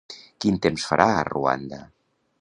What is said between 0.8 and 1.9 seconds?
farà a Ruanda?